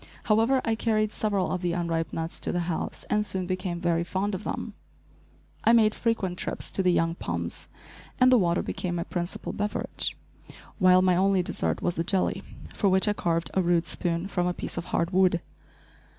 However, 0.23 0.61
I 0.65 0.73
carried 0.73 1.11
several 1.11 1.51
of 1.51 1.61
the 1.61 1.73
unripe 1.73 2.11
nuts 2.11 2.39
to 2.39 2.51
the 2.51 2.61
house, 2.61 3.05
and 3.07 3.23
soon 3.23 3.45
became 3.45 3.79
very 3.79 4.03
fond 4.03 4.33
of 4.33 4.43
them. 4.43 4.73
I 5.63 5.73
made 5.73 5.93
frequent 5.93 6.39
trips 6.39 6.71
to 6.71 6.81
the 6.81 6.91
young 6.91 7.13
palms 7.13 7.69
and 8.19 8.31
the 8.31 8.37
water 8.39 8.63
became 8.63 8.95
my 8.95 9.03
principal 9.03 9.53
beverage, 9.53 10.17
while 10.79 11.03
my 11.03 11.15
only 11.15 11.43
dessert 11.43 11.83
was 11.83 11.97
the 11.97 12.03
jelly, 12.03 12.41
for 12.73 12.89
which 12.89 13.07
I 13.07 13.13
carved 13.13 13.51
a 13.53 13.61
rude 13.61 13.85
spoon 13.85 14.27
from 14.27 14.47
a 14.47 14.55
piece 14.55 14.75
of 14.75 14.85
hard 14.85 15.11
wood. 15.11 15.39